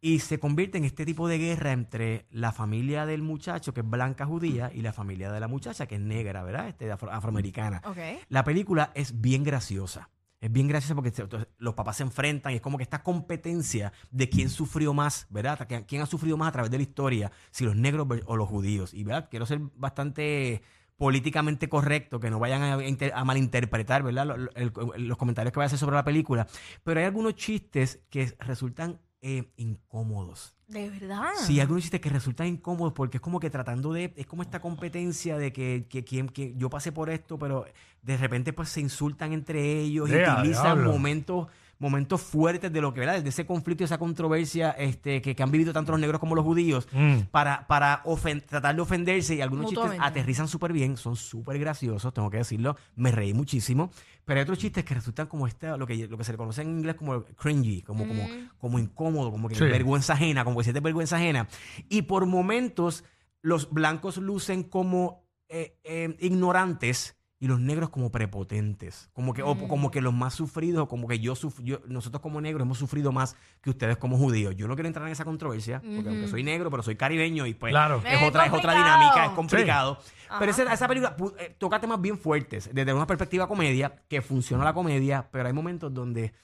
y 0.00 0.20
se 0.20 0.38
convierte 0.40 0.78
en 0.78 0.84
este 0.84 1.04
tipo 1.04 1.28
de 1.28 1.38
guerra 1.38 1.72
entre 1.72 2.26
la 2.30 2.52
familia 2.52 3.04
del 3.06 3.22
muchacho, 3.22 3.74
que 3.74 3.80
es 3.80 3.88
blanca 3.88 4.24
judía, 4.26 4.70
y 4.74 4.80
la 4.82 4.92
familia 4.92 5.30
de 5.30 5.40
la 5.40 5.48
muchacha, 5.48 5.86
que 5.86 5.96
es 5.96 6.00
negra, 6.00 6.42
¿verdad? 6.42 6.68
Este, 6.68 6.90
afro- 6.90 7.10
afroamericana. 7.10 7.82
La 8.28 8.44
película 8.44 8.92
es 8.94 9.20
bien 9.20 9.44
graciosa. 9.44 10.08
Es 10.40 10.50
bien 10.50 10.68
graciosa 10.68 10.94
porque 10.94 11.10
entonces, 11.14 11.48
los 11.58 11.74
papás 11.74 11.98
se 11.98 12.02
enfrentan 12.02 12.52
y 12.52 12.56
es 12.56 12.60
como 12.62 12.78
que 12.78 12.82
esta 12.82 13.02
competencia 13.02 13.92
de 14.10 14.30
quién 14.30 14.48
sufrió 14.48 14.94
más, 14.94 15.26
¿verdad? 15.28 15.66
¿Quién- 15.68 15.84
¿Quién 15.84 16.00
ha 16.00 16.06
sufrido 16.06 16.38
más 16.38 16.48
a 16.48 16.52
través 16.52 16.70
de 16.70 16.78
la 16.78 16.82
historia? 16.82 17.30
Si 17.50 17.66
los 17.66 17.76
negros 17.76 18.06
o 18.24 18.36
los 18.36 18.48
judíos. 18.48 18.94
Y, 18.94 19.04
¿verdad? 19.04 19.28
Quiero 19.30 19.44
ser 19.44 19.60
bastante 19.76 20.62
políticamente 20.96 21.68
correcto, 21.68 22.20
que 22.20 22.30
no 22.30 22.38
vayan 22.38 22.62
a, 22.62 22.82
inter- 22.86 23.12
a 23.14 23.24
malinterpretar, 23.24 24.02
¿verdad? 24.02 24.26
Lo- 24.26 24.36
lo- 24.38 24.50
el- 24.54 24.72
los 25.08 25.18
comentarios 25.18 25.52
que 25.52 25.58
voy 25.58 25.64
a 25.64 25.66
hacer 25.66 25.78
sobre 25.78 25.96
la 25.96 26.04
película. 26.04 26.46
Pero 26.84 27.00
hay 27.00 27.06
algunos 27.06 27.34
chistes 27.34 28.00
que 28.10 28.34
resultan 28.38 28.98
eh, 29.22 29.52
incómodos. 29.56 30.54
De 30.68 30.88
verdad. 30.88 31.30
Sí, 31.44 31.60
algunos 31.60 31.82
chistes 31.82 32.00
que 32.00 32.08
resultan 32.10 32.46
incómodos 32.46 32.92
porque 32.92 33.16
es 33.18 33.20
como 33.20 33.40
que 33.40 33.50
tratando 33.50 33.92
de. 33.92 34.12
Es 34.16 34.26
como 34.26 34.42
esta 34.42 34.60
competencia 34.60 35.36
de 35.36 35.52
que, 35.52 35.86
que, 35.88 36.04
quien- 36.04 36.28
que 36.28 36.54
yo 36.56 36.70
pasé 36.70 36.92
por 36.92 37.10
esto, 37.10 37.38
pero 37.38 37.64
de 38.02 38.16
repente 38.16 38.52
pues 38.52 38.68
se 38.68 38.80
insultan 38.80 39.32
entre 39.32 39.80
ellos 39.80 40.08
y 40.08 40.14
¡Ea, 40.14 40.38
utilizan 40.38 40.78
momentos 40.84 41.48
momentos 41.80 42.20
fuertes 42.20 42.72
de 42.72 42.80
lo 42.80 42.92
que, 42.94 43.00
¿verdad? 43.00 43.20
De 43.20 43.28
ese 43.30 43.44
conflicto 43.46 43.82
y 43.82 43.86
esa 43.86 43.98
controversia 43.98 44.70
este, 44.72 45.20
que, 45.20 45.34
que 45.34 45.42
han 45.42 45.50
vivido 45.50 45.72
tanto 45.72 45.90
los 45.90 46.00
negros 46.00 46.20
como 46.20 46.36
los 46.36 46.44
judíos 46.44 46.86
Mm. 46.92 47.22
para, 47.32 47.66
para 47.66 48.02
ofen- 48.04 48.44
tratar 48.44 48.76
de 48.76 48.82
ofenderse 48.82 49.34
y 49.34 49.40
algunos 49.40 49.70
chistes 49.70 49.92
aterrizan 49.98 50.46
súper 50.46 50.72
bien, 50.72 50.96
son 50.96 51.16
súper 51.16 51.58
graciosos, 51.58 52.12
tengo 52.14 52.30
que 52.30 52.36
decirlo, 52.36 52.76
me 52.94 53.10
reí 53.10 53.32
muchísimo, 53.34 53.90
pero 54.24 54.38
hay 54.38 54.42
otros 54.42 54.58
chistes 54.58 54.84
que 54.84 54.94
resultan 54.94 55.26
como 55.26 55.46
este, 55.48 55.76
lo 55.76 55.86
que, 55.86 56.06
lo 56.06 56.16
que 56.18 56.22
se 56.24 56.32
le 56.32 56.38
conoce 56.38 56.62
en 56.62 56.68
inglés 56.68 56.94
como 56.96 57.24
cringy, 57.24 57.82
como, 57.82 58.06
como, 58.06 58.28
como 58.58 58.78
incómodo, 58.78 59.30
como 59.32 59.48
que 59.48 59.54
Sí. 59.56 59.64
vergüenza 59.64 60.12
ajena, 60.12 60.44
como 60.44 60.58
que 60.58 60.64
sientes 60.64 60.82
vergüenza 60.82 61.16
ajena. 61.16 61.48
Y 61.88 62.02
por 62.02 62.26
momentos 62.26 63.04
los 63.42 63.70
blancos 63.70 64.18
lucen 64.18 64.62
como 64.64 65.24
eh, 65.48 65.78
eh, 65.82 66.14
ignorantes 66.20 67.16
y 67.42 67.46
los 67.48 67.58
negros 67.58 67.88
como 67.88 68.12
prepotentes, 68.12 69.08
como 69.14 69.32
que, 69.32 69.42
o 69.42 69.56
como 69.66 69.90
que 69.90 70.02
los 70.02 70.12
más 70.12 70.34
sufridos, 70.34 70.82
o 70.82 70.88
como 70.88 71.08
que 71.08 71.20
yo, 71.20 71.34
suf- 71.34 71.60
yo- 71.62 71.80
nosotros 71.88 72.20
como 72.20 72.38
negros 72.42 72.66
hemos 72.66 72.76
sufrido 72.76 73.12
más 73.12 73.34
que 73.62 73.70
ustedes 73.70 73.96
como 73.96 74.18
judíos. 74.18 74.54
Yo 74.56 74.68
no 74.68 74.74
quiero 74.74 74.88
entrar 74.88 75.06
en 75.06 75.12
esa 75.12 75.24
controversia, 75.24 75.80
porque 75.80 76.10
aunque 76.10 76.28
soy 76.28 76.42
negro, 76.42 76.70
pero 76.70 76.82
soy 76.82 76.96
caribeño 76.96 77.46
y 77.46 77.54
pues 77.54 77.72
Claro. 77.72 78.02
es, 78.04 78.20
Es 78.20 78.22
otra, 78.28 78.44
es 78.44 78.52
otra 78.52 78.74
dinámica, 78.74 79.24
es 79.24 79.30
complicado. 79.32 79.98
Pero 80.38 80.50
esa, 80.50 80.70
esa 80.72 80.86
película 80.86 81.16
eh, 81.38 81.56
toca 81.58 81.80
temas 81.80 82.00
bien 82.00 82.18
fuertes, 82.18 82.68
desde 82.72 82.92
una 82.92 83.06
perspectiva 83.06 83.48
comedia, 83.48 84.02
que 84.06 84.20
funciona 84.20 84.62
la 84.62 84.74
comedia, 84.74 85.28
pero 85.32 85.46
hay 85.48 85.54
momentos 85.54 85.92
donde 85.94 86.34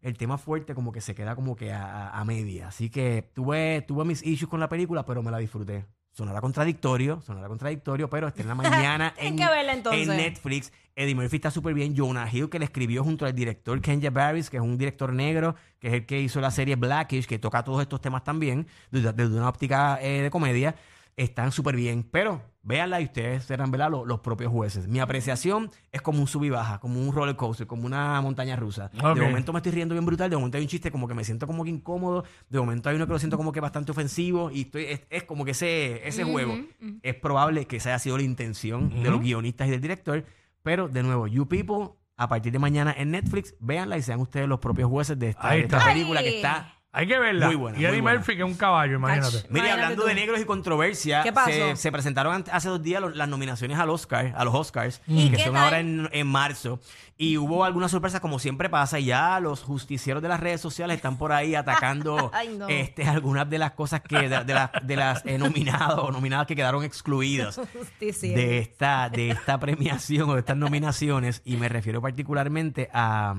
el 0.00 0.16
tema 0.16 0.38
fuerte 0.38 0.74
como 0.74 0.90
que 0.90 1.00
se 1.02 1.14
queda 1.14 1.36
como 1.36 1.54
que 1.54 1.70
a, 1.72 1.84
a- 2.08 2.20
a 2.20 2.24
media. 2.24 2.68
Así 2.68 2.88
que 2.90 3.30
tuve, 3.34 3.82
tuve 3.82 4.04
mis 4.06 4.24
issues 4.24 4.48
con 4.48 4.58
la 4.60 4.68
película, 4.70 5.04
pero 5.04 5.22
me 5.22 5.30
la 5.30 5.38
disfruté. 5.38 5.84
Sonará 6.16 6.40
contradictorio, 6.40 7.20
sonará 7.20 7.46
contradictorio, 7.46 8.08
pero 8.08 8.28
está 8.28 8.40
en 8.40 8.48
la 8.48 8.54
mañana 8.54 9.12
en, 9.18 9.36
que 9.36 9.46
verla, 9.46 9.74
entonces. 9.74 10.08
en 10.08 10.16
Netflix. 10.16 10.72
Eddie 10.94 11.14
Murphy 11.14 11.36
está 11.36 11.50
súper 11.50 11.74
bien. 11.74 11.94
Jonah 11.94 12.26
Hill, 12.32 12.48
que 12.48 12.58
le 12.58 12.64
escribió 12.64 13.04
junto 13.04 13.26
al 13.26 13.34
director 13.34 13.78
Kenya 13.82 14.08
Barris, 14.08 14.48
que 14.48 14.56
es 14.56 14.62
un 14.62 14.78
director 14.78 15.12
negro, 15.12 15.56
que 15.78 15.88
es 15.88 15.92
el 15.92 16.06
que 16.06 16.18
hizo 16.18 16.40
la 16.40 16.50
serie 16.50 16.74
Blackish, 16.76 17.26
que 17.26 17.38
toca 17.38 17.62
todos 17.62 17.82
estos 17.82 18.00
temas 18.00 18.24
también, 18.24 18.66
desde, 18.90 19.12
desde 19.12 19.36
una 19.36 19.46
óptica 19.46 19.98
eh, 20.00 20.22
de 20.22 20.30
comedia. 20.30 20.74
Están 21.16 21.50
súper 21.50 21.76
bien, 21.76 22.06
pero 22.10 22.42
véanla 22.62 23.00
y 23.00 23.04
ustedes 23.04 23.44
serán 23.44 23.70
¿verdad? 23.70 23.90
Los, 23.90 24.06
los 24.06 24.20
propios 24.20 24.52
jueces. 24.52 24.86
Mi 24.86 24.98
apreciación 24.98 25.70
es 25.92 26.02
como 26.02 26.20
un 26.20 26.26
sub 26.26 26.44
y 26.44 26.50
baja, 26.50 26.78
como 26.78 27.00
un 27.00 27.12
roller 27.14 27.36
coaster, 27.36 27.66
como 27.66 27.86
una 27.86 28.20
montaña 28.20 28.56
rusa. 28.56 28.88
De 28.88 29.22
momento 29.22 29.52
me 29.52 29.60
estoy 29.60 29.72
riendo 29.72 29.94
bien 29.94 30.04
brutal, 30.04 30.28
de 30.28 30.36
momento 30.36 30.58
hay 30.58 30.64
un 30.64 30.68
chiste 30.68 30.90
como 30.90 31.08
que 31.08 31.14
me 31.14 31.24
siento 31.24 31.46
como 31.46 31.64
que 31.64 31.70
incómodo, 31.70 32.24
de 32.50 32.58
momento 32.58 32.90
hay 32.90 32.96
uno 32.96 33.06
que 33.06 33.12
lo 33.12 33.18
siento 33.18 33.36
como 33.38 33.52
que 33.52 33.60
bastante 33.60 33.92
ofensivo 33.92 34.50
y 34.50 34.62
estoy, 34.62 34.84
es, 34.84 35.02
es 35.08 35.22
como 35.22 35.44
que 35.44 35.52
ese, 35.52 36.06
ese 36.06 36.24
juego 36.24 36.54
es 37.02 37.14
probable 37.14 37.66
que 37.66 37.76
esa 37.76 37.90
haya 37.90 37.98
sido 37.98 38.18
la 38.18 38.24
intención 38.24 39.02
de 39.02 39.10
los 39.10 39.20
guionistas 39.20 39.68
y 39.68 39.70
del 39.70 39.80
director, 39.80 40.24
pero 40.62 40.88
de 40.88 41.02
nuevo, 41.02 41.28
You 41.28 41.46
People, 41.48 41.94
a 42.16 42.28
partir 42.28 42.52
de 42.52 42.58
mañana 42.58 42.94
en 42.96 43.12
Netflix, 43.12 43.54
véanla 43.60 43.96
y 43.96 44.02
sean 44.02 44.20
ustedes 44.20 44.48
los 44.48 44.58
propios 44.58 44.90
jueces 44.90 45.18
de 45.18 45.30
esta, 45.30 45.50
de 45.50 45.60
esta 45.60 45.84
película 45.84 46.22
que 46.22 46.36
está 46.36 46.75
Hay 46.98 47.06
que 47.06 47.18
verla. 47.18 47.46
Muy 47.48 47.56
buena, 47.56 47.78
y 47.78 47.84
Eddie 47.84 48.00
buena. 48.00 48.18
Murphy, 48.18 48.36
que 48.36 48.42
es 48.42 48.48
un 48.48 48.54
caballo, 48.56 48.94
imagínate. 48.96 49.36
Ach. 49.38 49.44
Mire, 49.50 49.50
Imagínate 49.50 49.72
hablando 49.82 50.02
tú. 50.02 50.08
de 50.08 50.14
negros 50.14 50.40
y 50.40 50.44
controversia, 50.46 51.22
¿Qué 51.22 51.32
pasó? 51.32 51.50
Se, 51.50 51.76
se 51.76 51.92
presentaron 51.92 52.32
ante- 52.34 52.50
hace 52.50 52.68
dos 52.70 52.82
días 52.82 53.02
los- 53.02 53.14
las 53.14 53.28
nominaciones 53.28 53.78
al 53.78 53.90
Oscar, 53.90 54.32
a 54.36 54.44
los 54.44 54.54
Oscars, 54.54 55.02
¿Y 55.06 55.28
que 55.30 55.36
qué 55.36 55.44
son 55.44 55.52
tal? 55.54 55.64
ahora 55.64 55.80
en, 55.80 56.08
en 56.10 56.26
marzo. 56.26 56.80
Y 57.18 57.38
hubo 57.38 57.64
algunas 57.64 57.90
sorpresas, 57.90 58.20
como 58.20 58.38
siempre 58.38 58.68
pasa, 58.68 58.98
y 58.98 59.06
ya 59.06 59.40
los 59.40 59.62
justicieros 59.62 60.22
de 60.22 60.28
las 60.28 60.38
redes 60.40 60.60
sociales 60.60 60.96
están 60.96 61.16
por 61.18 61.32
ahí 61.32 61.54
atacando 61.54 62.30
Ay, 62.34 62.56
no. 62.56 62.68
este, 62.68 63.04
algunas 63.06 63.48
de 63.48 63.58
las 63.58 63.72
cosas 63.72 64.00
que, 64.02 64.28
de, 64.28 64.44
de 64.44 64.54
las, 64.54 64.70
de 64.82 64.96
las 64.96 65.24
eh, 65.26 65.38
nominados 65.38 65.98
o 66.00 66.10
nominadas 66.12 66.46
que 66.46 66.56
quedaron 66.56 66.82
excluidas 66.84 67.60
de 68.00 68.58
esta, 68.58 69.08
de 69.10 69.30
esta 69.30 69.58
premiación 69.60 70.28
o 70.30 70.34
de 70.34 70.40
estas 70.40 70.56
nominaciones, 70.56 71.42
y 71.44 71.56
me 71.56 71.68
refiero 71.68 72.00
particularmente 72.02 72.88
a, 72.92 73.34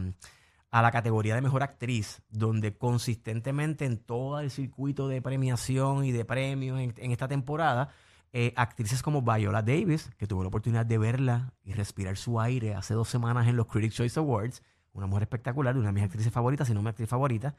a 0.71 0.81
la 0.81 0.91
categoría 0.91 1.35
de 1.35 1.41
mejor 1.41 1.63
actriz, 1.63 2.21
donde 2.29 2.75
consistentemente 2.77 3.85
en 3.85 3.97
todo 3.97 4.39
el 4.39 4.51
circuito 4.51 5.07
de 5.07 5.21
premiación 5.21 6.03
y 6.03 6.11
de 6.11 6.25
premios 6.25 6.79
en, 6.79 7.11
esta 7.11 7.27
temporada, 7.27 7.89
eh, 8.33 8.53
actrices 8.55 9.01
como 9.01 9.21
Viola 9.21 9.61
Davis, 9.61 10.11
que 10.17 10.27
tuve 10.27 10.43
la 10.43 10.49
oportunidad 10.49 10.85
de 10.85 10.97
verla 10.97 11.53
y 11.63 11.73
respirar 11.73 12.17
su 12.17 12.39
aire 12.39 12.75
hace 12.75 12.93
dos 12.93 13.07
semanas 13.07 13.47
en 13.47 13.55
los 13.55 13.67
Critics' 13.67 13.95
Choice 13.95 14.19
Awards, 14.19 14.61
una 14.93 15.07
mujer 15.07 15.23
espectacular, 15.23 15.77
una 15.77 15.87
de 15.87 15.93
mis 15.93 16.03
actrices 16.03 16.33
favoritas, 16.33 16.67
si 16.67 16.73
no 16.73 16.81
mi 16.81 16.89
actriz 16.89 17.07
favorita, 17.07 17.55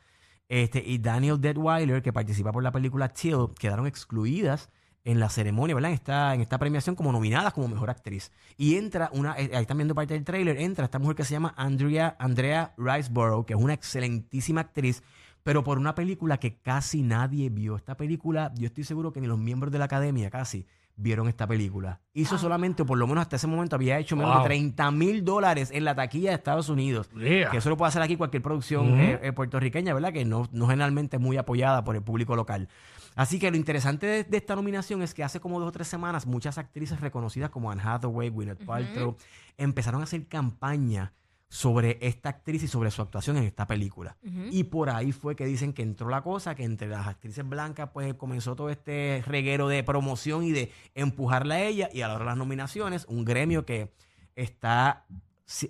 este, 0.48 0.82
y 0.84 0.98
Daniel 0.98 1.40
Deadweiler, 1.40 2.02
que 2.02 2.12
participa 2.12 2.52
por 2.52 2.62
la 2.62 2.72
película 2.72 3.08
Till, 3.08 3.48
quedaron 3.58 3.86
excluidas 3.86 4.70
en 5.08 5.20
la 5.20 5.30
ceremonia, 5.30 5.74
¿verdad? 5.74 5.90
En 5.90 5.94
esta, 5.94 6.34
en 6.34 6.42
esta 6.42 6.58
premiación 6.58 6.94
como 6.94 7.10
nominadas 7.12 7.54
como 7.54 7.66
mejor 7.66 7.88
actriz. 7.88 8.30
Y 8.58 8.76
entra 8.76 9.08
una, 9.14 9.32
eh, 9.38 9.50
ahí 9.54 9.62
están 9.62 9.78
viendo 9.78 9.94
parte 9.94 10.12
del 10.12 10.22
tráiler, 10.22 10.58
entra 10.58 10.84
esta 10.84 10.98
mujer 10.98 11.16
que 11.16 11.24
se 11.24 11.32
llama 11.32 11.54
Andrea, 11.56 12.14
Andrea 12.18 12.74
Riceborough, 12.76 13.46
que 13.46 13.54
es 13.54 13.58
una 13.58 13.72
excelentísima 13.72 14.60
actriz, 14.60 15.02
pero 15.42 15.64
por 15.64 15.78
una 15.78 15.94
película 15.94 16.36
que 16.36 16.58
casi 16.58 17.00
nadie 17.00 17.48
vio. 17.48 17.76
Esta 17.76 17.96
película, 17.96 18.52
yo 18.56 18.66
estoy 18.66 18.84
seguro 18.84 19.10
que 19.10 19.22
ni 19.22 19.26
los 19.26 19.38
miembros 19.38 19.72
de 19.72 19.78
la 19.78 19.86
academia 19.86 20.28
casi 20.28 20.66
vieron 20.98 21.28
esta 21.28 21.46
película. 21.46 22.00
Hizo 22.12 22.36
solamente, 22.36 22.82
o 22.82 22.86
por 22.86 22.98
lo 22.98 23.06
menos 23.06 23.22
hasta 23.22 23.36
ese 23.36 23.46
momento, 23.46 23.76
había 23.76 23.98
hecho 23.98 24.16
menos 24.16 24.32
Wow. 24.34 24.42
de 24.42 24.48
30 24.48 24.90
mil 24.90 25.24
dólares 25.24 25.70
en 25.72 25.84
la 25.84 25.94
taquilla 25.94 26.30
de 26.30 26.34
Estados 26.36 26.68
Unidos. 26.68 27.08
Yeah. 27.12 27.50
Que 27.50 27.58
eso 27.58 27.70
lo 27.70 27.76
puede 27.76 27.88
hacer 27.88 28.02
aquí 28.02 28.16
cualquier 28.16 28.42
producción 28.42 28.98
eh, 29.00 29.18
eh, 29.22 29.32
puertorriqueña, 29.32 29.94
¿verdad? 29.94 30.12
Que 30.12 30.24
no, 30.24 30.48
no 30.52 30.66
generalmente 30.66 31.16
es 31.16 31.22
muy 31.22 31.36
apoyada 31.36 31.84
por 31.84 31.96
el 31.96 32.02
público 32.02 32.36
local. 32.36 32.68
Así 33.14 33.38
que 33.38 33.50
lo 33.50 33.56
interesante 33.56 34.06
de, 34.06 34.24
de 34.24 34.36
esta 34.36 34.54
nominación 34.56 35.02
es 35.02 35.14
que 35.14 35.24
hace 35.24 35.40
como 35.40 35.58
dos 35.60 35.68
o 35.68 35.72
tres 35.72 35.88
semanas 35.88 36.26
muchas 36.26 36.58
actrices 36.58 37.00
reconocidas 37.00 37.50
como 37.50 37.70
Anne 37.70 37.82
Hathaway, 37.84 38.28
Gwyneth 38.30 38.64
Paltrow, 38.64 39.16
empezaron 39.56 40.00
a 40.00 40.04
hacer 40.04 40.26
campaña 40.26 41.12
sobre 41.48 41.98
esta 42.02 42.28
actriz 42.28 42.62
y 42.62 42.68
sobre 42.68 42.90
su 42.90 43.00
actuación 43.00 43.38
en 43.38 43.44
esta 43.44 43.66
película. 43.66 44.16
Y 44.50 44.64
por 44.64 44.90
ahí 44.90 45.12
fue 45.12 45.34
que 45.34 45.46
dicen 45.46 45.72
que 45.72 45.82
entró 45.82 46.08
la 46.08 46.22
cosa, 46.22 46.54
que 46.54 46.64
entre 46.64 46.88
las 46.88 47.06
actrices 47.06 47.48
blancas 47.48 47.90
pues 47.92 48.12
comenzó 48.14 48.54
todo 48.54 48.68
este 48.68 49.22
reguero 49.26 49.68
de 49.68 49.82
promoción 49.82 50.44
y 50.44 50.52
de 50.52 50.70
empujarla 50.94 51.56
a 51.56 51.62
ella 51.62 51.88
y 51.92 52.02
a 52.02 52.08
la 52.08 52.14
hora 52.14 52.24
de 52.24 52.30
las 52.30 52.36
nominaciones, 52.36 53.06
un 53.08 53.24
gremio 53.24 53.64
que 53.64 53.92
está 54.36 55.06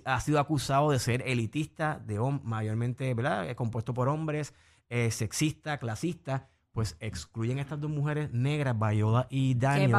ha 0.03 0.19
sido 0.19 0.39
acusado 0.39 0.91
de 0.91 0.99
ser 0.99 1.23
elitista, 1.25 2.01
de 2.05 2.19
mayormente, 2.43 3.13
¿verdad? 3.13 3.49
Eh, 3.49 3.55
compuesto 3.55 3.93
por 3.93 4.09
hombres, 4.09 4.53
eh, 4.89 5.09
sexista, 5.09 5.77
clasista, 5.77 6.49
pues 6.71 6.95
excluyen 6.99 7.57
a 7.57 7.61
estas 7.61 7.79
dos 7.81 7.89
mujeres 7.89 8.31
negras, 8.31 8.75
Viola 8.77 9.27
y 9.29 9.55
Daniel, 9.55 9.91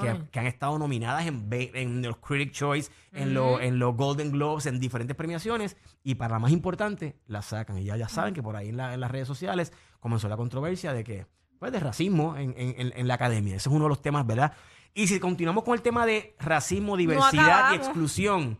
que 0.00 0.08
que 0.30 0.38
han 0.40 0.46
estado 0.46 0.78
nominadas 0.78 1.26
en, 1.26 2.02
los 2.02 2.16
Critic 2.18 2.52
Choice, 2.52 2.90
en, 3.12 3.34
lo- 3.34 3.60
en 3.60 3.78
los 3.78 3.96
Golden 3.96 4.30
Globes, 4.30 4.66
en 4.66 4.78
diferentes 4.78 5.16
premiaciones, 5.16 5.76
y 6.04 6.14
para 6.14 6.34
la 6.34 6.38
más 6.38 6.52
importante, 6.52 7.16
la 7.26 7.42
sacan. 7.42 7.78
Y 7.78 7.84
ya, 7.84 7.96
ya 7.96 8.08
saben 8.08 8.34
que 8.34 8.42
por 8.42 8.56
ahí 8.56 8.68
en, 8.68 8.76
la- 8.76 8.94
en 8.94 9.00
las 9.00 9.10
redes 9.10 9.26
sociales 9.26 9.72
comenzó 10.00 10.28
la 10.28 10.36
controversia 10.36 10.92
de 10.92 11.02
que, 11.04 11.26
pues, 11.58 11.72
de 11.72 11.80
racismo 11.80 12.36
en, 12.36 12.54
en- 12.56 12.74
en- 12.80 12.92
en 12.96 13.08
la 13.08 13.14
academia. 13.14 13.56
Ese 13.56 13.68
es 13.68 13.74
uno 13.74 13.84
de 13.84 13.88
los 13.90 14.00
temas, 14.00 14.24
¿verdad? 14.26 14.52
Y 14.94 15.08
si 15.08 15.18
continuamos 15.18 15.64
con 15.64 15.74
el 15.74 15.82
tema 15.82 16.06
de 16.06 16.36
racismo, 16.38 16.96
diversidad 16.96 17.72
y 17.72 17.76
exclusión, 17.76 18.58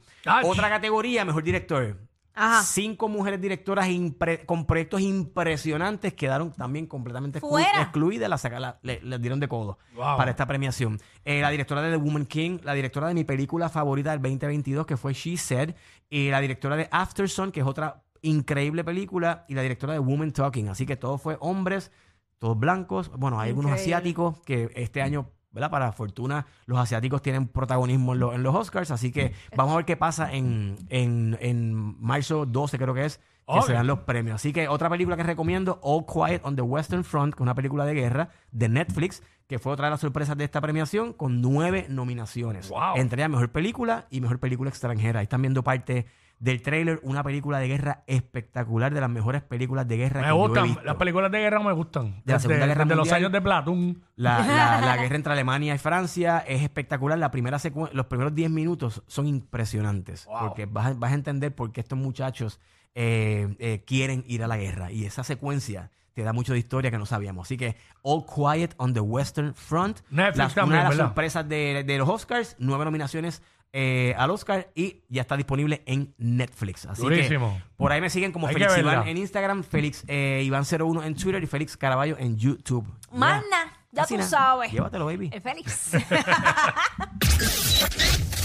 otra 0.49 0.69
categoría, 0.69 1.25
mejor 1.25 1.43
director. 1.45 1.97
Ajá. 2.35 2.63
Cinco 2.63 3.09
mujeres 3.09 3.41
directoras 3.41 3.89
impre- 3.89 4.45
con 4.47 4.65
proyectos 4.67 5.01
impresionantes 5.01 6.15
quedaron 6.15 6.53
también 6.53 6.87
completamente 6.87 7.41
exclu- 7.41 7.49
Fuera. 7.51 7.83
excluidas, 7.83 8.29
las 8.31 8.41
saca- 8.41 8.61
la- 8.61 8.79
le, 8.83 9.01
les 9.03 9.21
dieron 9.21 9.41
de 9.41 9.49
codo 9.49 9.79
Wow. 9.95 10.17
para 10.17 10.31
esta 10.31 10.47
premiación. 10.47 10.99
Eh, 11.25 11.41
la 11.41 11.51
directora 11.51 11.83
de 11.83 11.91
The 11.91 11.97
Woman 11.97 12.27
King, 12.27 12.59
la 12.63 12.75
directora 12.75 13.09
de 13.09 13.15
mi 13.15 13.25
película 13.25 13.69
favorita 13.69 14.11
del 14.13 14.21
2022, 14.23 14.87
que 14.87 14.97
fue 14.97 15.13
She 15.13 15.37
Said, 15.37 15.75
y 16.09 16.31
la 16.31 16.41
directora 16.41 16.77
de 16.77 16.89
Aftersun, 16.91 17.53
que 17.53 17.61
es 17.61 17.67
otra 17.67 18.03
increíble 18.23 18.85
película, 18.85 19.45
y 19.49 19.55
la 19.55 19.63
directora 19.63 19.93
de 19.95 19.99
Woman 19.99 20.33
Talking. 20.33 20.69
Así 20.69 20.87
que 20.87 20.97
todo 20.97 21.19
fue 21.19 21.37
hombres, 21.41 21.91
todos 22.39 22.59
blancos. 22.59 23.11
Bueno, 23.17 23.41
hay 23.41 23.51
algunos 23.51 23.73
asiáticos 23.73 24.41
que 24.41 24.71
este 24.75 25.03
año, 25.03 25.29
¿verdad? 25.53 25.71
Para 25.71 25.93
fortuna, 25.93 26.47
los 26.67 26.79
asiáticos 26.79 27.23
tienen 27.23 27.47
protagonismo 27.49 28.15
en, 28.15 28.21
lo- 28.21 28.33
en 28.35 28.43
los 28.43 28.55
Oscars. 28.55 28.91
Así 28.91 29.13
que 29.13 29.33
vamos 29.57 29.73
a 29.75 29.77
ver 29.77 29.85
qué 29.85 29.97
pasa 29.97 30.33
en, 30.33 30.77
en, 30.89 31.37
en 31.41 31.75
marzo 32.01 32.47
12, 32.47 32.79
creo 32.79 32.95
que 32.95 33.05
es, 33.05 33.19
que 33.19 33.23
Ok. 33.59 33.67
se 33.67 33.73
dan 33.73 33.87
los 33.87 34.01
premios. 34.01 34.37
Así 34.37 34.53
que 34.53 34.69
otra 34.69 34.89
película 34.89 35.17
que 35.17 35.23
recomiendo, 35.25 35.79
All 35.83 36.05
Quiet 36.07 36.41
on 36.45 36.57
the 36.57 36.63
Western 36.63 37.05
Front, 37.05 37.35
que 37.35 37.39
es 37.39 37.43
una 37.43 37.55
película 37.55 37.85
de 37.85 37.95
guerra 37.95 38.29
de 38.51 38.69
Netflix, 38.69 39.23
que 39.49 39.59
fue 39.59 39.73
otra 39.73 39.87
de 39.87 39.91
las 39.91 40.01
sorpresas 40.01 40.37
de 40.39 40.45
esta 40.45 40.61
premiación, 40.61 41.13
con 41.13 41.43
nueve 41.43 41.87
nominaciones. 41.89 42.69
Wow. 42.71 42.97
Entre 42.97 43.21
ellas 43.21 43.31
Mejor 43.31 43.51
Película 43.51 44.07
y 44.11 44.21
Mejor 44.21 44.39
Película 44.39 44.71
Extranjera. 44.71 45.21
Ahí 45.21 45.25
están 45.25 45.43
viendo 45.43 45.63
parte 45.63 46.07
del 46.43 46.61
tráiler, 46.61 46.99
una 47.05 47.23
película 47.23 47.61
de 47.61 47.69
guerra 47.69 48.03
espectacular, 48.09 48.93
de 48.93 49.01
las 49.01 49.09
mejores 49.09 49.43
películas 49.43 49.87
de 49.87 49.97
guerra 49.97 50.21
Me 50.23 50.27
que 50.27 50.29
yo 50.31 50.35
he 50.35 50.39
gustan, 50.49 50.65
visto. 50.65 50.83
las 50.83 50.97
películas 50.97 51.31
de 51.31 51.39
guerra 51.39 51.61
me 51.61 51.73
gustan. 51.73 52.21
De 52.25 52.33
la 52.33 52.39
Segunda 52.41 52.67
Guerra 52.67 52.85
desde 52.85 52.97
los 52.97 53.05
Mundial. 53.07 53.17
años 53.17 53.33
de 53.33 53.41
Platoon. 53.41 54.03
La, 54.17 54.39
la- 54.41 54.81
la 54.81 54.97
guerra 55.03 55.15
entre 55.15 55.33
Alemania 55.33 55.73
y 55.75 55.79
Francia 55.79 56.39
es 56.47 56.63
espectacular. 56.63 57.17
La 57.17 57.31
primera 57.31 57.59
los 57.93 58.07
primeros 58.07 58.35
10 58.35 58.51
minutos 58.51 59.03
son 59.07 59.29
impresionantes. 59.29 60.27
Wow. 60.27 60.39
Porque 60.41 60.67
vas, 60.67 60.87
a- 60.87 60.95
vas 60.95 61.13
a 61.13 61.15
entender 61.15 61.55
por 61.55 61.71
qué 61.71 61.81
estos 61.81 61.97
muchachos 61.99 62.59
eh, 62.97 63.55
eh, 63.61 63.85
quieren 63.87 64.25
ir 64.27 64.43
a 64.43 64.49
la 64.49 64.57
guerra. 64.57 64.91
Y 64.91 65.05
esa 65.05 65.23
secuencia 65.23 65.91
te 66.13 66.23
da 66.25 66.33
mucho 66.33 66.53
de 66.55 66.59
historia 66.59 66.91
que 66.91 66.99
no 66.99 67.07
sabíamos. 67.07 67.47
Así 67.47 67.57
que 67.57 67.77
All 68.03 68.25
Quiet 68.27 68.75
on 68.79 68.93
the 68.95 69.01
Western 69.01 69.55
Front. 69.55 70.01
Netflix 70.11 70.39
Las- 70.39 70.55
también, 70.55 70.73
una 70.73 70.79
de 70.79 70.85
las 70.89 70.91
¿verdad? 70.99 71.07
sorpresas 71.07 71.49
de, 71.49 71.85
de 71.87 71.99
los 71.99 72.09
Oscars. 72.09 72.57
Nueve 72.59 72.85
nominaciones 72.85 73.43
eh, 73.73 74.15
al 74.19 74.31
Oscar 74.31 74.71
y 74.75 75.03
ya 75.09 75.23
está 75.23 75.37
disponible 75.37 75.83
en 75.87 76.15
Netflix. 76.19 76.87
Así 76.87 77.03
Durísimo. 77.03 77.57
que 77.57 77.65
por 77.77 77.91
ahí 77.93 78.01
me 78.01 78.11
siguen 78.11 78.33
como 78.33 78.47
Hay 78.47 78.55
Félix 78.55 78.75
que 78.75 78.81
Iván 78.81 79.09
en 79.09 79.17
Instagram, 79.17 79.65
Félix 79.65 80.05
eh, 80.09 80.43
Iván01 80.47 81.05
en 81.07 81.15
Twitter 81.15 81.43
y 81.43 81.47
Félix 81.47 81.77
Caraballo 81.77 82.17
en 82.19 82.37
YouTube. 82.37 82.87
Ya. 83.11 83.19
Mana, 83.19 83.73
ya 83.91 84.07
tú 84.07 84.17
nada. 84.17 84.29
sabes. 84.29 84.73
Llévatelo, 84.73 85.07
baby. 85.07 85.31
El 85.33 85.41
Félix. 85.41 85.91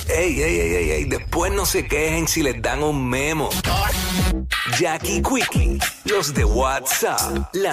Ey, 0.10 0.42
ey, 0.42 0.60
ey, 0.60 0.76
ey, 0.76 0.92
ey, 0.92 1.06
después 1.06 1.52
no 1.52 1.66
se 1.66 1.86
quejen 1.86 2.28
si 2.30 2.42
les 2.42 2.62
dan 2.62 2.82
un 2.82 3.08
memo. 3.10 3.50
Jackie 4.80 5.22
Quickie, 5.22 5.78
los 6.06 6.34
de 6.34 6.46
WhatsApp, 6.46 7.50
la 7.54 7.72